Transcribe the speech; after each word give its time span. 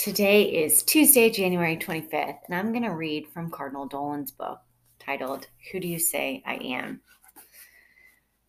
Today 0.00 0.44
is 0.44 0.82
Tuesday, 0.82 1.28
January 1.28 1.76
25th, 1.76 2.38
and 2.46 2.54
I'm 2.54 2.72
going 2.72 2.84
to 2.84 2.94
read 2.94 3.28
from 3.28 3.50
Cardinal 3.50 3.86
Dolan's 3.86 4.30
book 4.30 4.58
titled, 4.98 5.48
Who 5.70 5.78
Do 5.78 5.86
You 5.86 5.98
Say 5.98 6.42
I 6.46 6.54
Am? 6.54 7.02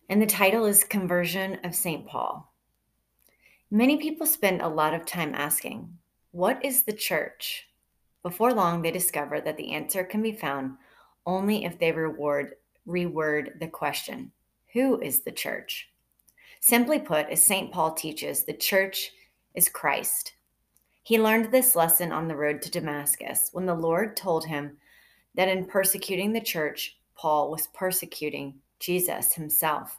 And 0.08 0.22
the 0.22 0.26
title 0.26 0.64
is 0.64 0.82
Conversion 0.82 1.58
of 1.62 1.74
St. 1.74 2.06
Paul. 2.06 2.50
Many 3.70 3.98
people 3.98 4.26
spend 4.26 4.62
a 4.62 4.68
lot 4.68 4.94
of 4.94 5.04
time 5.04 5.34
asking, 5.34 5.98
What 6.30 6.64
is 6.64 6.84
the 6.84 6.92
church? 6.94 7.68
Before 8.22 8.54
long, 8.54 8.80
they 8.80 8.90
discover 8.90 9.38
that 9.42 9.58
the 9.58 9.74
answer 9.74 10.04
can 10.04 10.22
be 10.22 10.32
found 10.32 10.78
only 11.26 11.66
if 11.66 11.78
they 11.78 11.92
reward, 11.92 12.54
reword 12.88 13.60
the 13.60 13.68
question, 13.68 14.32
Who 14.72 14.98
is 15.02 15.20
the 15.20 15.32
church? 15.32 15.90
Simply 16.60 16.98
put, 16.98 17.28
as 17.28 17.44
St. 17.44 17.70
Paul 17.70 17.92
teaches, 17.92 18.44
the 18.44 18.54
church 18.54 19.12
is 19.54 19.68
Christ. 19.68 20.32
He 21.04 21.20
learned 21.20 21.50
this 21.50 21.74
lesson 21.74 22.12
on 22.12 22.28
the 22.28 22.36
road 22.36 22.62
to 22.62 22.70
Damascus 22.70 23.50
when 23.52 23.66
the 23.66 23.74
Lord 23.74 24.16
told 24.16 24.44
him 24.44 24.76
that 25.34 25.48
in 25.48 25.64
persecuting 25.64 26.32
the 26.32 26.40
church, 26.40 26.96
Paul 27.16 27.50
was 27.50 27.66
persecuting 27.68 28.54
Jesus 28.78 29.32
himself. 29.32 29.98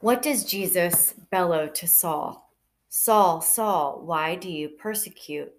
What 0.00 0.22
does 0.22 0.44
Jesus 0.44 1.14
bellow 1.30 1.68
to 1.68 1.86
Saul? 1.86 2.50
Saul, 2.88 3.40
Saul, 3.40 4.02
why 4.04 4.34
do 4.34 4.50
you 4.50 4.68
persecute 4.68 5.52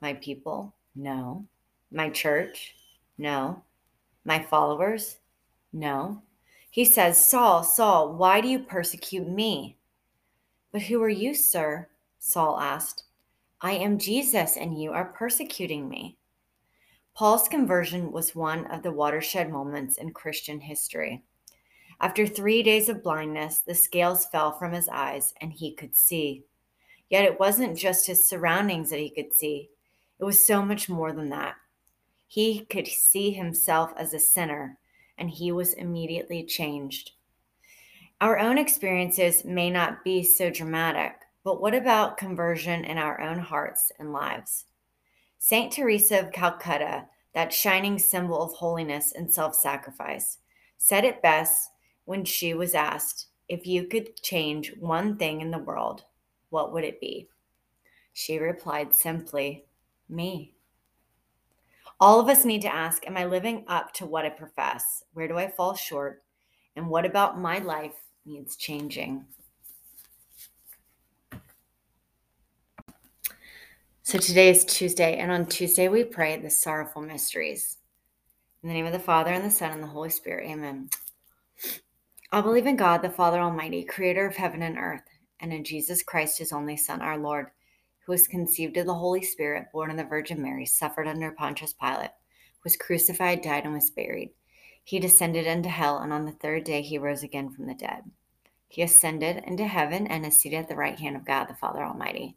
my 0.00 0.14
people? 0.14 0.74
No. 0.94 1.46
My 1.90 2.10
church? 2.10 2.74
No. 3.18 3.62
My 4.24 4.40
followers? 4.42 5.18
No. 5.72 6.22
He 6.70 6.84
says, 6.84 7.24
Saul, 7.24 7.62
Saul, 7.62 8.14
why 8.14 8.40
do 8.40 8.48
you 8.48 8.58
persecute 8.58 9.28
me? 9.28 9.76
But 10.72 10.82
who 10.82 11.02
are 11.02 11.08
you, 11.08 11.34
sir? 11.34 11.88
Saul 12.18 12.58
asked. 12.60 13.04
I 13.64 13.74
am 13.74 13.98
Jesus, 13.98 14.56
and 14.56 14.76
you 14.76 14.90
are 14.90 15.12
persecuting 15.16 15.88
me. 15.88 16.16
Paul's 17.14 17.46
conversion 17.46 18.10
was 18.10 18.34
one 18.34 18.66
of 18.66 18.82
the 18.82 18.90
watershed 18.90 19.52
moments 19.52 19.98
in 19.98 20.12
Christian 20.12 20.58
history. 20.58 21.22
After 22.00 22.26
three 22.26 22.64
days 22.64 22.88
of 22.88 23.04
blindness, 23.04 23.60
the 23.60 23.76
scales 23.76 24.26
fell 24.26 24.50
from 24.50 24.72
his 24.72 24.88
eyes 24.88 25.32
and 25.40 25.52
he 25.52 25.74
could 25.74 25.94
see. 25.94 26.42
Yet 27.08 27.24
it 27.24 27.38
wasn't 27.38 27.78
just 27.78 28.08
his 28.08 28.26
surroundings 28.26 28.90
that 28.90 28.98
he 28.98 29.10
could 29.10 29.32
see, 29.32 29.70
it 30.18 30.24
was 30.24 30.44
so 30.44 30.64
much 30.64 30.88
more 30.88 31.12
than 31.12 31.28
that. 31.28 31.54
He 32.26 32.64
could 32.64 32.88
see 32.88 33.30
himself 33.30 33.92
as 33.96 34.12
a 34.12 34.18
sinner, 34.18 34.78
and 35.18 35.30
he 35.30 35.52
was 35.52 35.74
immediately 35.74 36.42
changed. 36.42 37.12
Our 38.20 38.38
own 38.38 38.58
experiences 38.58 39.44
may 39.44 39.70
not 39.70 40.02
be 40.02 40.24
so 40.24 40.50
dramatic, 40.50 41.21
but 41.44 41.60
what 41.60 41.74
about 41.74 42.16
conversion 42.16 42.84
in 42.84 42.98
our 42.98 43.20
own 43.20 43.38
hearts 43.38 43.90
and 43.98 44.12
lives? 44.12 44.64
St. 45.38 45.72
Teresa 45.72 46.20
of 46.20 46.32
Calcutta, 46.32 47.06
that 47.34 47.52
shining 47.52 47.98
symbol 47.98 48.42
of 48.42 48.52
holiness 48.52 49.12
and 49.12 49.32
self 49.32 49.54
sacrifice, 49.54 50.38
said 50.78 51.04
it 51.04 51.22
best 51.22 51.70
when 52.04 52.24
she 52.24 52.54
was 52.54 52.74
asked 52.74 53.26
if 53.48 53.66
you 53.66 53.84
could 53.84 54.16
change 54.22 54.72
one 54.78 55.16
thing 55.16 55.40
in 55.40 55.50
the 55.50 55.58
world, 55.58 56.04
what 56.50 56.72
would 56.72 56.84
it 56.84 57.00
be? 57.00 57.28
She 58.12 58.38
replied 58.38 58.94
simply, 58.94 59.64
Me. 60.08 60.54
All 62.00 62.20
of 62.20 62.28
us 62.28 62.44
need 62.44 62.62
to 62.62 62.74
ask 62.74 63.06
Am 63.06 63.16
I 63.16 63.24
living 63.24 63.64
up 63.68 63.92
to 63.94 64.06
what 64.06 64.24
I 64.24 64.30
profess? 64.30 65.04
Where 65.12 65.28
do 65.28 65.38
I 65.38 65.48
fall 65.48 65.74
short? 65.74 66.22
And 66.76 66.88
what 66.88 67.04
about 67.04 67.40
my 67.40 67.58
life 67.58 67.94
needs 68.24 68.56
changing? 68.56 69.24
So 74.04 74.18
today 74.18 74.50
is 74.50 74.64
Tuesday, 74.64 75.18
and 75.18 75.30
on 75.30 75.46
Tuesday 75.46 75.86
we 75.86 76.02
pray 76.02 76.36
the 76.36 76.50
sorrowful 76.50 77.00
mysteries. 77.02 77.78
In 78.60 78.68
the 78.68 78.74
name 78.74 78.84
of 78.84 78.92
the 78.92 78.98
Father, 78.98 79.30
and 79.30 79.44
the 79.44 79.50
Son, 79.50 79.70
and 79.70 79.80
the 79.80 79.86
Holy 79.86 80.10
Spirit, 80.10 80.50
amen. 80.50 80.90
I 82.32 82.40
believe 82.40 82.66
in 82.66 82.74
God, 82.74 83.00
the 83.00 83.10
Father 83.10 83.38
Almighty, 83.38 83.84
creator 83.84 84.26
of 84.26 84.34
heaven 84.34 84.62
and 84.62 84.76
earth, 84.76 85.04
and 85.38 85.52
in 85.52 85.62
Jesus 85.62 86.02
Christ, 86.02 86.38
his 86.38 86.52
only 86.52 86.76
Son, 86.76 87.00
our 87.00 87.16
Lord, 87.16 87.46
who 88.04 88.10
was 88.10 88.26
conceived 88.26 88.76
of 88.76 88.86
the 88.86 88.94
Holy 88.94 89.22
Spirit, 89.22 89.68
born 89.72 89.88
of 89.88 89.96
the 89.96 90.04
Virgin 90.04 90.42
Mary, 90.42 90.66
suffered 90.66 91.06
under 91.06 91.30
Pontius 91.30 91.72
Pilate, 91.72 92.10
was 92.64 92.76
crucified, 92.76 93.40
died, 93.40 93.64
and 93.64 93.72
was 93.72 93.92
buried. 93.92 94.30
He 94.82 94.98
descended 94.98 95.46
into 95.46 95.68
hell, 95.68 95.98
and 95.98 96.12
on 96.12 96.24
the 96.24 96.32
third 96.32 96.64
day 96.64 96.82
he 96.82 96.98
rose 96.98 97.22
again 97.22 97.50
from 97.50 97.68
the 97.68 97.74
dead. 97.74 98.02
He 98.66 98.82
ascended 98.82 99.44
into 99.46 99.64
heaven 99.68 100.08
and 100.08 100.26
is 100.26 100.40
seated 100.40 100.56
at 100.56 100.68
the 100.68 100.74
right 100.74 100.98
hand 100.98 101.14
of 101.14 101.24
God, 101.24 101.44
the 101.44 101.54
Father 101.54 101.84
Almighty. 101.84 102.36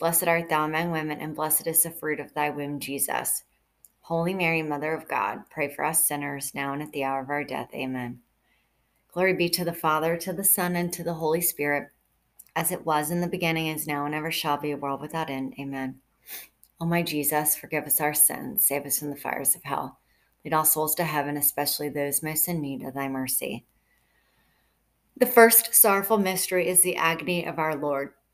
Blessed 0.00 0.26
art 0.26 0.48
thou 0.48 0.64
among 0.64 0.92
women, 0.92 1.20
and 1.20 1.36
blessed 1.36 1.66
is 1.66 1.82
the 1.82 1.90
fruit 1.90 2.20
of 2.20 2.32
thy 2.32 2.48
womb, 2.48 2.80
Jesus. 2.80 3.44
Holy 4.00 4.32
Mary, 4.32 4.62
Mother 4.62 4.94
of 4.94 5.06
God, 5.06 5.42
pray 5.50 5.68
for 5.68 5.84
us 5.84 6.08
sinners, 6.08 6.52
now 6.54 6.72
and 6.72 6.82
at 6.82 6.90
the 6.92 7.04
hour 7.04 7.20
of 7.20 7.28
our 7.28 7.44
death. 7.44 7.68
Amen. 7.74 8.20
Glory 9.12 9.34
be 9.34 9.50
to 9.50 9.62
the 9.62 9.74
Father, 9.74 10.16
to 10.16 10.32
the 10.32 10.42
Son, 10.42 10.74
and 10.74 10.90
to 10.94 11.04
the 11.04 11.12
Holy 11.12 11.42
Spirit, 11.42 11.90
as 12.56 12.72
it 12.72 12.86
was 12.86 13.10
in 13.10 13.20
the 13.20 13.28
beginning, 13.28 13.66
is 13.66 13.86
now, 13.86 14.06
and 14.06 14.14
ever 14.14 14.30
shall 14.30 14.56
be, 14.56 14.70
a 14.70 14.76
world 14.78 15.02
without 15.02 15.28
end. 15.28 15.52
Amen. 15.60 16.00
O 16.80 16.86
my 16.86 17.02
Jesus, 17.02 17.54
forgive 17.54 17.84
us 17.84 18.00
our 18.00 18.14
sins, 18.14 18.64
save 18.64 18.86
us 18.86 18.98
from 18.98 19.10
the 19.10 19.16
fires 19.16 19.54
of 19.54 19.62
hell. 19.64 19.98
Lead 20.46 20.54
all 20.54 20.64
souls 20.64 20.94
to 20.94 21.04
heaven, 21.04 21.36
especially 21.36 21.90
those 21.90 22.22
most 22.22 22.48
in 22.48 22.62
need 22.62 22.82
of 22.82 22.94
thy 22.94 23.06
mercy. 23.06 23.66
The 25.18 25.26
first 25.26 25.74
sorrowful 25.74 26.16
mystery 26.16 26.68
is 26.68 26.82
the 26.82 26.96
agony 26.96 27.44
of 27.44 27.58
our 27.58 27.76
Lord 27.76 28.14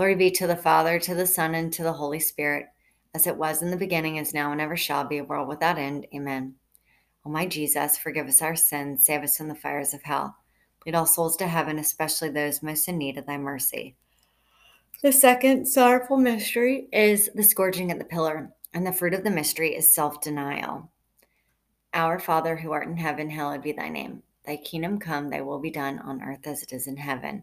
Glory 0.00 0.14
be 0.14 0.30
to 0.30 0.46
the 0.46 0.56
Father, 0.56 0.98
to 0.98 1.14
the 1.14 1.26
Son, 1.26 1.54
and 1.54 1.70
to 1.74 1.82
the 1.82 1.92
Holy 1.92 2.18
Spirit, 2.18 2.68
as 3.12 3.26
it 3.26 3.36
was 3.36 3.60
in 3.60 3.70
the 3.70 3.76
beginning, 3.76 4.16
is 4.16 4.32
now, 4.32 4.50
and 4.50 4.58
ever 4.58 4.74
shall 4.74 5.04
be, 5.04 5.18
a 5.18 5.24
world 5.24 5.46
without 5.46 5.76
end. 5.76 6.06
Amen. 6.14 6.54
O 7.26 7.28
my 7.28 7.44
Jesus, 7.44 7.98
forgive 7.98 8.26
us 8.26 8.40
our 8.40 8.56
sins, 8.56 9.04
save 9.04 9.22
us 9.22 9.36
from 9.36 9.48
the 9.48 9.54
fires 9.54 9.92
of 9.92 10.02
hell. 10.02 10.34
Lead 10.86 10.94
all 10.94 11.04
souls 11.04 11.36
to 11.36 11.46
heaven, 11.46 11.78
especially 11.78 12.30
those 12.30 12.62
most 12.62 12.88
in 12.88 12.96
need 12.96 13.18
of 13.18 13.26
thy 13.26 13.36
mercy. 13.36 13.94
The 15.02 15.12
second 15.12 15.66
sorrowful 15.66 16.16
mystery 16.16 16.88
is 16.94 17.28
the 17.34 17.42
scourging 17.42 17.90
at 17.90 17.98
the 17.98 18.06
pillar. 18.06 18.54
And 18.72 18.86
the 18.86 18.94
fruit 18.94 19.12
of 19.12 19.22
the 19.22 19.30
mystery 19.30 19.76
is 19.76 19.94
self 19.94 20.22
denial. 20.22 20.90
Our 21.92 22.18
Father 22.18 22.56
who 22.56 22.72
art 22.72 22.88
in 22.88 22.96
heaven, 22.96 23.28
hallowed 23.28 23.60
be 23.60 23.72
thy 23.72 23.90
name. 23.90 24.22
Thy 24.46 24.56
kingdom 24.56 24.98
come, 24.98 25.28
thy 25.28 25.42
will 25.42 25.60
be 25.60 25.70
done 25.70 25.98
on 25.98 26.22
earth 26.22 26.46
as 26.46 26.62
it 26.62 26.72
is 26.72 26.86
in 26.86 26.96
heaven. 26.96 27.42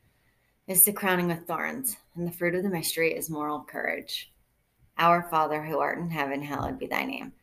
is 0.71 0.85
the 0.85 0.93
crowning 0.93 1.27
with 1.27 1.45
thorns, 1.45 1.97
and 2.15 2.27
the 2.27 2.31
fruit 2.31 2.55
of 2.55 2.63
the 2.63 2.69
mystery 2.69 3.13
is 3.13 3.29
moral 3.29 3.61
courage. 3.61 4.31
Our 4.97 5.23
Father, 5.29 5.63
who 5.63 5.79
art 5.79 5.99
in 5.99 6.09
heaven, 6.09 6.41
hallowed 6.41 6.79
be 6.79 6.87
thy 6.87 7.05
name. 7.05 7.33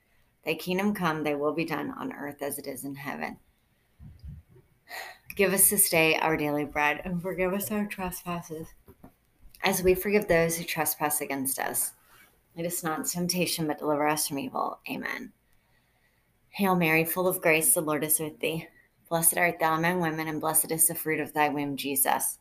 Thy 0.45 0.55
kingdom 0.55 0.95
come, 0.95 1.23
thy 1.23 1.35
will 1.35 1.53
be 1.53 1.65
done 1.65 1.93
on 1.99 2.13
earth 2.13 2.43
as 2.43 2.59
it 2.59 2.67
is 2.67 2.85
in 2.85 2.95
heaven. 2.95 3.37
Give 5.37 5.53
us 5.53 5.71
this 5.71 5.89
day 5.89 6.17
our 6.17 6.37
daily 6.37 6.65
bread, 6.65 7.03
and 7.05 7.23
forgive 7.23 7.53
us 7.53 7.71
our 7.71 7.87
trespasses, 7.87 8.67
as 9.63 9.83
we 9.83 9.95
forgive 9.95 10.27
those 10.27 10.57
who 10.57 10.65
trespass 10.65 11.21
against 11.21 11.59
us 11.59 11.93
Lead 12.59 12.67
us 12.67 12.83
not 12.83 12.99
into 12.99 13.13
temptation, 13.13 13.69
but 13.69 13.79
deliver 13.79 14.09
us 14.09 14.27
from 14.27 14.41
evil. 14.41 14.81
Amen. 14.91 15.33
Hail 16.51 16.75
Mary, 16.75 17.05
full 17.05 17.29
of 17.29 17.41
grace, 17.41 17.73
the 17.73 17.81
Lord 17.81 18.03
is 18.03 18.19
with 18.19 18.41
thee. 18.41 18.67
Blessed 19.09 19.39
art 19.39 19.61
thou 19.61 19.75
among 19.75 20.01
women, 20.01 20.27
and 20.27 20.41
blessed 20.41 20.73
is 20.73 20.89
the 20.89 20.97
fruit 20.97 21.21
of 21.21 21.33
thy 21.33 21.51
womb, 21.51 21.77
Jesus. 21.77 22.41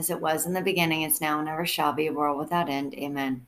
as 0.00 0.10
it 0.10 0.20
was 0.20 0.46
in 0.46 0.52
the 0.52 0.60
beginning, 0.60 1.02
is 1.02 1.20
now, 1.20 1.38
and 1.38 1.48
ever 1.48 1.64
shall 1.64 1.92
be, 1.92 2.08
a 2.08 2.12
world 2.12 2.38
without 2.38 2.68
end. 2.68 2.94
Amen. 2.94 3.46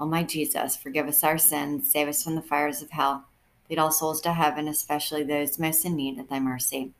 O 0.00 0.06
my 0.06 0.24
Jesus, 0.24 0.76
forgive 0.76 1.06
us 1.06 1.22
our 1.22 1.38
sins, 1.38 1.88
save 1.88 2.08
us 2.08 2.24
from 2.24 2.34
the 2.34 2.42
fires 2.42 2.82
of 2.82 2.90
hell 2.90 3.26
Lead 3.72 3.78
all 3.78 3.90
souls 3.90 4.20
to 4.20 4.34
heaven, 4.34 4.68
especially 4.68 5.22
those 5.22 5.58
most 5.58 5.86
in 5.86 5.96
need 5.96 6.18
of 6.18 6.28
thy 6.28 6.38
mercy. 6.38 6.92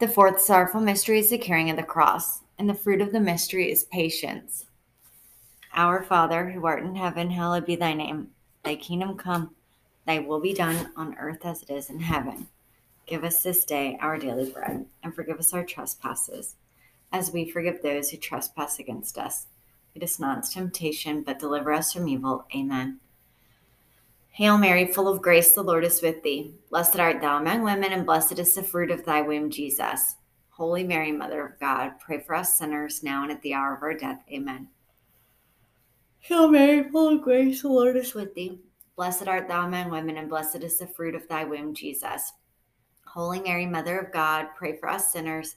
The 0.00 0.06
fourth 0.06 0.38
sorrowful 0.38 0.82
mystery 0.82 1.18
is 1.18 1.30
the 1.30 1.38
carrying 1.38 1.70
of 1.70 1.76
the 1.76 1.82
cross, 1.82 2.42
and 2.58 2.68
the 2.68 2.74
fruit 2.74 3.00
of 3.00 3.10
the 3.10 3.20
mystery 3.20 3.72
is 3.72 3.84
patience. 3.84 4.66
Our 5.72 6.02
Father, 6.02 6.50
who 6.50 6.66
art 6.66 6.82
in 6.82 6.94
heaven, 6.94 7.30
hallowed 7.30 7.64
be 7.64 7.74
thy 7.74 7.94
name. 7.94 8.28
Thy 8.64 8.74
kingdom 8.74 9.16
come, 9.16 9.54
thy 10.06 10.18
will 10.18 10.40
be 10.40 10.52
done 10.52 10.90
on 10.94 11.16
earth 11.18 11.46
as 11.46 11.62
it 11.62 11.70
is 11.70 11.88
in 11.88 12.00
heaven. 12.00 12.48
Give 13.06 13.24
us 13.24 13.42
this 13.42 13.64
day 13.64 13.96
our 14.02 14.18
daily 14.18 14.50
bread, 14.50 14.84
and 15.02 15.14
forgive 15.14 15.38
us 15.38 15.54
our 15.54 15.64
trespasses, 15.64 16.56
as 17.12 17.32
we 17.32 17.50
forgive 17.50 17.82
those 17.82 18.10
who 18.10 18.16
trespass 18.16 18.78
against 18.78 19.18
us. 19.18 19.46
Lead 19.94 20.04
us 20.04 20.20
not 20.20 20.36
into 20.38 20.50
temptation, 20.50 21.22
but 21.22 21.38
deliver 21.38 21.72
us 21.72 21.92
from 21.92 22.08
evil. 22.08 22.46
Amen. 22.54 23.00
Hail 24.30 24.58
Mary, 24.58 24.86
full 24.86 25.08
of 25.08 25.20
grace, 25.20 25.52
the 25.52 25.62
Lord 25.62 25.84
is 25.84 26.00
with 26.00 26.22
thee. 26.22 26.54
Blessed 26.70 27.00
art 27.00 27.20
thou 27.20 27.38
among 27.38 27.62
women, 27.62 27.92
and 27.92 28.06
blessed 28.06 28.38
is 28.38 28.54
the 28.54 28.62
fruit 28.62 28.90
of 28.90 29.04
thy 29.04 29.20
womb, 29.20 29.50
Jesus. 29.50 30.14
Holy 30.50 30.84
Mary, 30.84 31.10
Mother 31.10 31.44
of 31.44 31.58
God, 31.58 31.92
pray 31.98 32.20
for 32.20 32.34
us 32.34 32.56
sinners 32.56 33.02
now 33.02 33.22
and 33.22 33.32
at 33.32 33.42
the 33.42 33.54
hour 33.54 33.74
of 33.74 33.82
our 33.82 33.94
death. 33.94 34.22
Amen. 34.30 34.68
Hail 36.20 36.48
Mary, 36.48 36.88
full 36.90 37.16
of 37.16 37.22
grace, 37.22 37.62
the 37.62 37.68
Lord 37.68 37.96
is 37.96 38.14
with 38.14 38.34
thee. 38.34 38.60
Blessed 38.94 39.26
art 39.26 39.48
thou 39.48 39.66
among 39.66 39.90
women, 39.90 40.16
and 40.16 40.28
blessed 40.28 40.62
is 40.62 40.78
the 40.78 40.86
fruit 40.86 41.14
of 41.14 41.26
thy 41.26 41.44
womb, 41.44 41.74
Jesus. 41.74 42.32
Holy 43.06 43.40
Mary, 43.40 43.66
Mother 43.66 43.98
of 43.98 44.12
God, 44.12 44.48
pray 44.56 44.76
for 44.76 44.88
us 44.88 45.12
sinners 45.12 45.56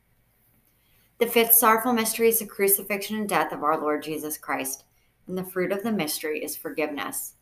The 1.21 1.27
fifth 1.27 1.53
sorrowful 1.53 1.93
mystery 1.93 2.29
is 2.29 2.39
the 2.39 2.47
crucifixion 2.47 3.15
and 3.15 3.29
death 3.29 3.51
of 3.51 3.61
our 3.61 3.79
Lord 3.79 4.01
Jesus 4.01 4.39
Christ, 4.39 4.85
and 5.27 5.37
the 5.37 5.43
fruit 5.43 5.71
of 5.71 5.83
the 5.83 5.91
mystery 5.91 6.43
is 6.43 6.57
forgiveness. 6.57 7.35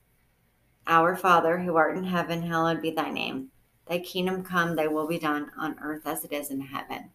Our 0.86 1.15
Father, 1.15 1.57
who 1.57 1.77
art 1.77 1.95
in 1.95 2.03
heaven, 2.03 2.43
hallowed 2.43 2.81
be 2.81 2.91
thy 2.91 3.09
name. 3.09 3.51
Thy 3.88 4.00
kingdom 4.00 4.43
come, 4.43 4.75
thy 4.75 4.88
will 4.88 5.07
be 5.07 5.17
done, 5.17 5.50
on 5.57 5.79
earth 5.81 6.01
as 6.05 6.25
it 6.25 6.33
is 6.33 6.51
in 6.51 6.59
heaven. 6.59 7.12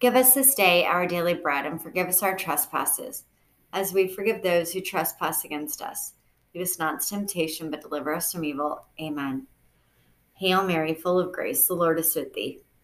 Give 0.00 0.14
us 0.14 0.34
this 0.34 0.54
day 0.54 0.84
our 0.84 1.06
daily 1.06 1.32
bread, 1.32 1.64
and 1.64 1.80
forgive 1.80 2.08
us 2.08 2.22
our 2.22 2.36
trespasses, 2.36 3.24
as 3.72 3.94
we 3.94 4.06
forgive 4.06 4.42
those 4.42 4.70
who 4.70 4.82
trespass 4.82 5.46
against 5.46 5.80
us. 5.80 6.12
Lead 6.54 6.60
us 6.60 6.78
not 6.78 7.00
temptation, 7.00 7.70
but 7.70 7.80
deliver 7.80 8.14
us 8.14 8.30
from 8.30 8.44
evil. 8.44 8.84
Amen. 9.00 9.46
Hail 10.34 10.62
Mary, 10.62 10.92
full 10.92 11.18
of 11.18 11.32
grace, 11.32 11.66
the 11.66 11.72
Lord 11.72 11.98
is 11.98 12.14
with 12.14 12.34
thee. 12.34 12.60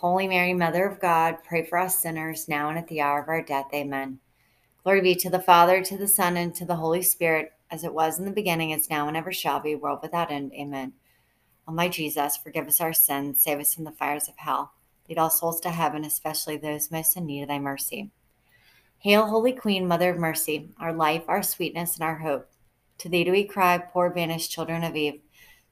Holy 0.00 0.26
Mary, 0.26 0.54
Mother 0.54 0.86
of 0.86 0.98
God, 0.98 1.44
pray 1.46 1.62
for 1.62 1.78
us 1.78 1.98
sinners 1.98 2.48
now 2.48 2.70
and 2.70 2.78
at 2.78 2.88
the 2.88 3.02
hour 3.02 3.20
of 3.20 3.28
our 3.28 3.42
death. 3.42 3.66
Amen. 3.74 4.18
Glory 4.82 5.02
be 5.02 5.14
to 5.16 5.28
the 5.28 5.42
Father, 5.42 5.84
to 5.84 5.98
the 5.98 6.08
Son, 6.08 6.38
and 6.38 6.54
to 6.54 6.64
the 6.64 6.76
Holy 6.76 7.02
Spirit, 7.02 7.52
as 7.70 7.84
it 7.84 7.92
was 7.92 8.18
in 8.18 8.24
the 8.24 8.30
beginning, 8.30 8.70
is 8.70 8.88
now, 8.88 9.08
and 9.08 9.14
ever 9.14 9.30
shall 9.30 9.60
be, 9.60 9.74
world 9.74 9.98
without 10.00 10.30
end. 10.30 10.54
Amen. 10.54 10.94
O 11.68 11.72
my 11.72 11.86
Jesus, 11.90 12.38
forgive 12.38 12.66
us 12.66 12.80
our 12.80 12.94
sins, 12.94 13.42
save 13.42 13.60
us 13.60 13.74
from 13.74 13.84
the 13.84 13.92
fires 13.92 14.26
of 14.26 14.38
hell. 14.38 14.72
Lead 15.06 15.18
all 15.18 15.28
souls 15.28 15.60
to 15.60 15.70
heaven, 15.70 16.02
especially 16.06 16.56
those 16.56 16.90
most 16.90 17.14
in 17.14 17.26
need 17.26 17.42
of 17.42 17.48
thy 17.48 17.58
mercy. 17.58 18.10
Hail, 19.00 19.26
Holy 19.26 19.52
Queen, 19.52 19.86
Mother 19.86 20.12
of 20.14 20.18
Mercy, 20.18 20.70
our 20.78 20.94
life, 20.94 21.24
our 21.28 21.42
sweetness, 21.42 21.96
and 21.96 22.04
our 22.04 22.16
hope. 22.16 22.48
To 22.96 23.10
thee 23.10 23.24
do 23.24 23.32
we 23.32 23.44
cry, 23.44 23.76
poor 23.76 24.08
banished 24.08 24.50
children 24.50 24.82
of 24.82 24.96
Eve. 24.96 25.20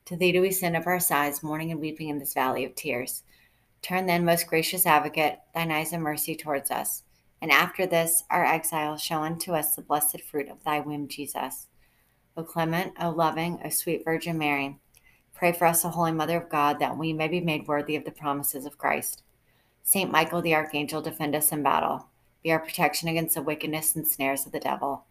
To 0.05 0.19
thee 0.19 0.33
do 0.33 0.43
we 0.43 0.51
send 0.51 0.77
up 0.77 0.87
our 0.87 1.01
sighs, 1.01 1.43
mourning 1.43 1.71
and 1.71 1.81
weeping 1.81 2.11
in 2.11 2.19
this 2.19 2.35
valley 2.35 2.67
of 2.67 2.75
tears. 2.75 3.23
Turn 3.83 4.07
then, 4.07 4.25
most 4.25 4.47
gracious 4.47 4.87
advocate, 4.87 5.39
thine 5.55 5.71
eyes 5.71 5.93
of 5.93 6.01
mercy 6.01 6.35
towards 6.35 6.71
us. 6.71 7.05
And 7.41 7.51
after 7.51 7.87
this, 7.87 8.25
our 8.31 8.45
exile, 8.45 8.97
show 8.97 9.23
unto 9.23 9.53
us 9.53 9.75
the 9.75 9.83
blessed 9.83 10.21
fruit 10.23 10.49
of 10.49 10.65
thy 10.65 10.81
womb, 10.81 11.09
Jesus. 11.09 11.69
O 12.37 12.43
clement, 12.43 12.93
O 13.01 13.11
loving, 13.11 13.61
O 13.65 13.69
sweet 13.69 14.05
Virgin 14.05 14.39
Mary, 14.39 14.79
Pray 15.39 15.53
for 15.53 15.67
us, 15.67 15.85
O 15.85 15.89
Holy 15.89 16.11
Mother 16.11 16.37
of 16.37 16.49
God, 16.49 16.81
that 16.81 16.99
we 16.99 17.13
may 17.13 17.29
be 17.29 17.41
made 17.41 17.69
worthy 17.69 17.95
of 17.95 18.05
the 18.05 18.11
promises 18.11 18.67
of 18.67 18.77
Christ. 18.77 19.23
Saint 19.85 20.11
Michael 20.11 20.43
the 20.43 20.53
Archangel, 20.53 21.01
defend 21.01 21.37
us 21.37 21.53
in 21.53 21.63
battle. 21.63 22.09
Be 22.43 22.51
our 22.51 22.59
protection 22.59 23.09
against 23.09 23.37
the 23.37 23.43
wickedness 23.43 23.95
and 23.95 24.05
snares 24.05 24.47
of 24.47 24.51
the 24.51 24.59
devil. 24.59 25.05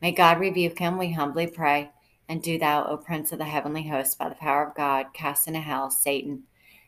May 0.00 0.12
God 0.12 0.38
rebuke 0.38 0.78
him, 0.78 0.98
we 0.98 1.10
humbly 1.10 1.48
pray. 1.48 1.90
And 2.28 2.40
do 2.40 2.60
thou, 2.60 2.84
O 2.84 2.96
Prince 2.96 3.32
of 3.32 3.38
the 3.38 3.44
heavenly 3.44 3.88
host, 3.88 4.20
by 4.20 4.28
the 4.28 4.36
power 4.36 4.64
of 4.68 4.76
God, 4.76 5.06
cast 5.12 5.48
into 5.48 5.58
hell 5.58 5.90
Satan 5.90 6.44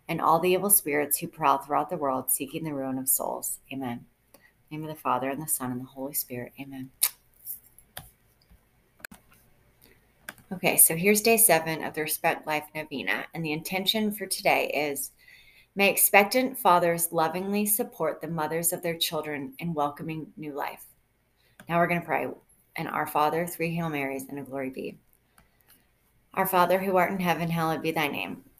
and 0.08 0.20
all 0.20 0.38
the 0.38 0.50
evil 0.50 0.70
spirits 0.70 1.18
who 1.18 1.26
prowl 1.26 1.58
throughout 1.58 1.90
the 1.90 1.96
world, 1.96 2.30
seeking 2.30 2.64
the 2.64 2.74
ruin 2.74 2.98
of 2.98 3.08
souls. 3.08 3.60
Amen. 3.72 4.04
name 4.70 4.82
of 4.82 4.88
the 4.88 4.94
Father, 4.94 5.30
and 5.30 5.42
the 5.42 5.48
Son, 5.48 5.70
and 5.72 5.80
the 5.80 5.86
Holy 5.86 6.14
Spirit. 6.14 6.52
Amen. 6.60 6.90
Okay, 10.52 10.76
so 10.76 10.94
here's 10.94 11.20
day 11.20 11.36
seven 11.36 11.82
of 11.82 11.94
the 11.94 12.02
Respect 12.02 12.46
Life 12.46 12.64
Novena, 12.74 13.24
and 13.34 13.44
the 13.44 13.52
intention 13.52 14.12
for 14.12 14.26
today 14.26 14.70
is 14.74 15.10
May 15.76 15.90
expectant 15.90 16.56
fathers 16.56 17.10
lovingly 17.10 17.66
support 17.66 18.20
the 18.20 18.28
mothers 18.28 18.72
of 18.72 18.80
their 18.80 18.96
children 18.96 19.54
in 19.58 19.74
welcoming 19.74 20.28
new 20.36 20.52
life. 20.52 20.84
Now 21.68 21.78
we're 21.78 21.88
going 21.88 22.00
to 22.00 22.06
pray. 22.06 22.28
And 22.76 22.86
our 22.86 23.08
Father, 23.08 23.44
three 23.46 23.74
Hail 23.74 23.88
Marys, 23.88 24.26
and 24.28 24.38
a 24.38 24.42
glory 24.42 24.70
be. 24.70 24.98
Our 26.34 26.46
Father, 26.46 26.78
who 26.78 26.96
art 26.96 27.10
in 27.10 27.18
heaven, 27.18 27.48
hallowed 27.48 27.82
be 27.82 27.90
thy 27.90 28.06
name. 28.06 28.44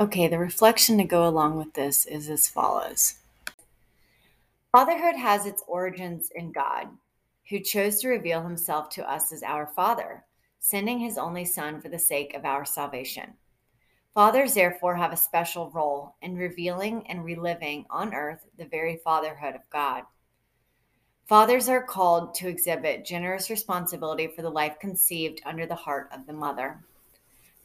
Okay, 0.00 0.26
the 0.26 0.38
reflection 0.38 0.96
to 0.98 1.04
go 1.04 1.28
along 1.28 1.58
with 1.58 1.74
this 1.74 2.06
is 2.06 2.30
as 2.30 2.48
follows 2.48 3.18
Fatherhood 4.72 5.16
has 5.16 5.44
its 5.44 5.62
origins 5.68 6.30
in 6.34 6.50
God, 6.50 6.88
who 7.50 7.60
chose 7.60 8.00
to 8.00 8.08
reveal 8.08 8.42
himself 8.42 8.88
to 8.90 9.10
us 9.10 9.32
as 9.32 9.42
our 9.42 9.66
Father, 9.66 10.24
sending 10.60 10.98
his 10.98 11.18
only 11.18 11.44
Son 11.44 11.78
for 11.78 11.90
the 11.90 11.98
sake 11.98 12.32
of 12.32 12.46
our 12.46 12.64
salvation. 12.64 13.34
Fathers, 14.14 14.54
therefore, 14.54 14.96
have 14.96 15.12
a 15.12 15.16
special 15.16 15.70
role 15.70 16.14
in 16.22 16.36
revealing 16.36 17.06
and 17.08 17.22
reliving 17.22 17.84
on 17.90 18.14
earth 18.14 18.46
the 18.56 18.64
very 18.64 18.96
fatherhood 18.96 19.54
of 19.54 19.68
God. 19.68 20.04
Fathers 21.26 21.68
are 21.68 21.82
called 21.82 22.34
to 22.36 22.48
exhibit 22.48 23.04
generous 23.04 23.50
responsibility 23.50 24.26
for 24.26 24.40
the 24.40 24.50
life 24.50 24.78
conceived 24.80 25.42
under 25.44 25.66
the 25.66 25.74
heart 25.74 26.08
of 26.12 26.26
the 26.26 26.32
mother. 26.32 26.82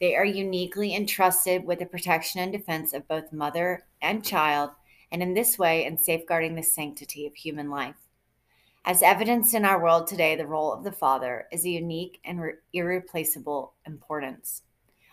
They 0.00 0.14
are 0.14 0.24
uniquely 0.24 0.94
entrusted 0.94 1.64
with 1.64 1.80
the 1.80 1.86
protection 1.86 2.40
and 2.40 2.52
defense 2.52 2.92
of 2.92 3.08
both 3.08 3.32
mother 3.32 3.84
and 4.00 4.24
child, 4.24 4.70
and 5.10 5.22
in 5.22 5.34
this 5.34 5.58
way, 5.58 5.84
in 5.84 5.98
safeguarding 5.98 6.54
the 6.54 6.62
sanctity 6.62 7.26
of 7.26 7.34
human 7.34 7.68
life. 7.68 7.96
As 8.84 9.02
evidenced 9.02 9.54
in 9.54 9.64
our 9.64 9.82
world 9.82 10.06
today, 10.06 10.36
the 10.36 10.46
role 10.46 10.72
of 10.72 10.84
the 10.84 10.92
father 10.92 11.46
is 11.50 11.64
a 11.64 11.70
unique 11.70 12.20
and 12.24 12.40
re- 12.40 12.52
irreplaceable 12.72 13.74
importance. 13.86 14.62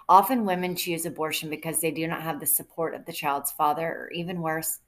Often 0.08 0.46
women 0.46 0.76
choose 0.76 1.06
abortion 1.06 1.50
because 1.50 1.82
they 1.82 1.92
do 1.92 2.08
not 2.08 2.22
have 2.22 2.40
the 2.40 2.46
support 2.46 2.94
of 2.94 3.06
the 3.06 3.12
child's 3.12 3.52
father, 3.52 3.88
or 3.88 4.12
even 4.12 4.42
worse, 4.42 4.80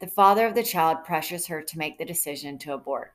the 0.00 0.06
father 0.06 0.46
of 0.46 0.54
the 0.54 0.62
child 0.62 1.04
pressures 1.04 1.46
her 1.46 1.60
to 1.62 1.78
make 1.78 1.98
the 1.98 2.04
decision 2.04 2.58
to 2.58 2.72
abort. 2.72 3.12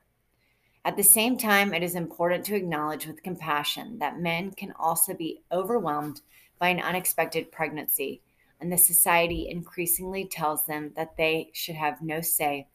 At 0.82 0.96
the 0.96 1.02
same 1.02 1.36
time, 1.36 1.74
it 1.74 1.82
is 1.82 1.94
important 1.94 2.44
to 2.46 2.56
acknowledge 2.56 3.06
with 3.06 3.22
compassion 3.22 3.98
that 3.98 4.18
men 4.18 4.50
can 4.52 4.72
also 4.78 5.12
be 5.12 5.42
overwhelmed 5.52 6.22
by 6.58 6.68
an 6.68 6.80
unexpected 6.80 7.52
pregnancy, 7.52 8.22
and 8.60 8.72
the 8.72 8.78
society 8.78 9.48
increasingly 9.50 10.26
tells 10.26 10.64
them 10.64 10.92
that 10.96 11.18
they 11.18 11.50
should 11.52 11.74
have 11.74 12.00
no 12.00 12.22
say 12.22 12.66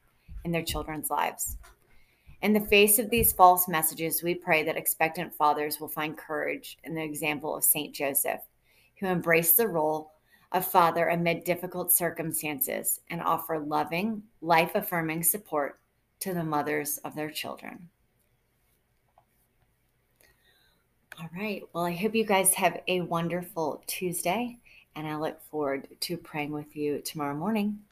in 0.43 0.51
their 0.51 0.61
children's 0.61 1.09
lives. 1.09 1.57
In 2.43 2.53
the 2.53 2.59
face 2.59 2.99
of 2.99 3.09
these 3.09 3.33
false 3.33 3.67
messages, 3.67 4.21
we 4.21 4.35
pray 4.35 4.61
that 4.61 4.77
expectant 4.77 5.33
fathers 5.33 5.79
will 5.79 5.87
find 5.87 6.15
courage 6.15 6.77
in 6.83 6.93
the 6.93 7.03
example 7.03 7.55
of 7.55 7.63
St. 7.63 7.93
Joseph, 7.93 8.41
who 8.99 9.07
embraced 9.07 9.57
the 9.57 9.67
role 9.67 10.11
of 10.51 10.63
father 10.63 11.07
amid 11.07 11.43
difficult 11.43 11.91
circumstances 11.91 12.99
and 13.09 13.19
offer 13.19 13.57
loving, 13.57 14.21
life 14.41 14.75
affirming 14.75 15.23
support 15.23 15.79
to 16.19 16.35
the 16.35 16.43
mothers 16.43 16.99
of 16.99 17.15
their 17.15 17.31
children. 17.31 17.89
All 21.19 21.29
right. 21.35 21.63
Well, 21.73 21.85
I 21.85 21.93
hope 21.93 22.15
you 22.15 22.25
guys 22.25 22.53
have 22.55 22.81
a 22.87 23.01
wonderful 23.01 23.83
Tuesday, 23.87 24.57
and 24.95 25.07
I 25.07 25.15
look 25.15 25.41
forward 25.49 25.87
to 26.01 26.17
praying 26.17 26.51
with 26.51 26.75
you 26.75 27.01
tomorrow 27.01 27.35
morning. 27.35 27.85